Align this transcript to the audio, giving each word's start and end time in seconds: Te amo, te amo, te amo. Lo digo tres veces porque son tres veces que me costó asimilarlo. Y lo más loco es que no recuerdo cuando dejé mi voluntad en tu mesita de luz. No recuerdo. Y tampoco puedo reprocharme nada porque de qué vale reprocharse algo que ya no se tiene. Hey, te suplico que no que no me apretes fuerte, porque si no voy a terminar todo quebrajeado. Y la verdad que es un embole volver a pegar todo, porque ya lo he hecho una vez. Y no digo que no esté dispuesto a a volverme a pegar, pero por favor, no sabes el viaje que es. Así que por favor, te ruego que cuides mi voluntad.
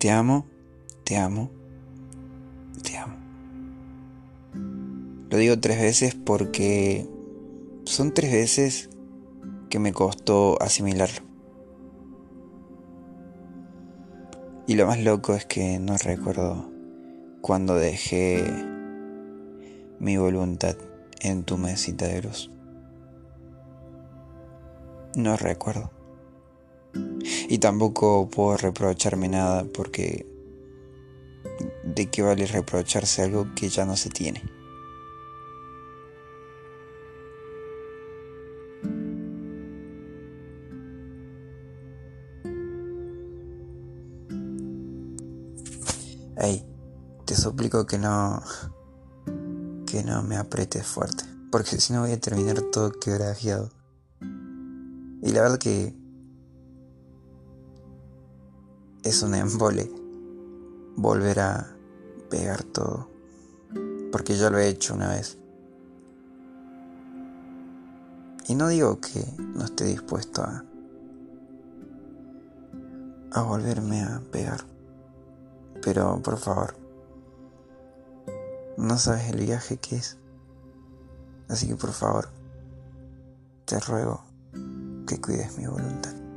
Te 0.00 0.10
amo, 0.10 0.46
te 1.04 1.18
amo, 1.18 1.50
te 2.82 2.96
amo. 2.96 3.16
Lo 5.28 5.36
digo 5.36 5.60
tres 5.60 5.78
veces 5.78 6.14
porque 6.14 7.06
son 7.84 8.14
tres 8.14 8.32
veces 8.32 8.88
que 9.68 9.78
me 9.78 9.92
costó 9.92 10.56
asimilarlo. 10.62 11.20
Y 14.66 14.76
lo 14.76 14.86
más 14.86 15.00
loco 15.00 15.34
es 15.34 15.44
que 15.44 15.78
no 15.78 15.98
recuerdo 15.98 16.70
cuando 17.42 17.74
dejé 17.74 18.42
mi 19.98 20.16
voluntad 20.16 20.76
en 21.20 21.44
tu 21.44 21.58
mesita 21.58 22.06
de 22.06 22.22
luz. 22.22 22.50
No 25.14 25.36
recuerdo. 25.36 25.99
Y 27.50 27.58
tampoco 27.58 28.30
puedo 28.30 28.56
reprocharme 28.56 29.28
nada 29.28 29.64
porque 29.74 30.24
de 31.82 32.08
qué 32.08 32.22
vale 32.22 32.46
reprocharse 32.46 33.22
algo 33.22 33.44
que 33.56 33.68
ya 33.68 33.84
no 33.84 33.96
se 33.96 34.08
tiene. 34.08 34.40
Hey, 46.36 46.64
te 47.26 47.34
suplico 47.34 47.84
que 47.84 47.98
no 47.98 48.44
que 49.88 50.04
no 50.04 50.22
me 50.22 50.36
apretes 50.36 50.86
fuerte, 50.86 51.24
porque 51.50 51.80
si 51.80 51.92
no 51.92 52.02
voy 52.02 52.12
a 52.12 52.20
terminar 52.20 52.62
todo 52.70 52.92
quebrajeado. 52.92 53.72
Y 55.20 55.32
la 55.32 55.42
verdad 55.42 55.58
que 55.58 55.99
es 59.02 59.22
un 59.22 59.34
embole 59.34 59.90
volver 60.96 61.40
a 61.40 61.76
pegar 62.28 62.62
todo, 62.62 63.08
porque 64.12 64.36
ya 64.36 64.50
lo 64.50 64.58
he 64.58 64.68
hecho 64.68 64.94
una 64.94 65.10
vez. 65.10 65.38
Y 68.48 68.54
no 68.54 68.68
digo 68.68 69.00
que 69.00 69.24
no 69.38 69.64
esté 69.64 69.84
dispuesto 69.84 70.42
a 70.42 70.64
a 73.32 73.42
volverme 73.42 74.02
a 74.02 74.20
pegar, 74.32 74.64
pero 75.82 76.20
por 76.22 76.36
favor, 76.36 76.74
no 78.76 78.98
sabes 78.98 79.30
el 79.30 79.40
viaje 79.40 79.76
que 79.76 79.96
es. 79.96 80.18
Así 81.48 81.68
que 81.68 81.76
por 81.76 81.92
favor, 81.92 82.28
te 83.66 83.78
ruego 83.78 84.24
que 85.06 85.20
cuides 85.20 85.56
mi 85.58 85.66
voluntad. 85.66 86.29